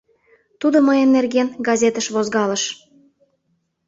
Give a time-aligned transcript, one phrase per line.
[0.59, 2.63] Тудо мыйын нерген газетыш возгалыш.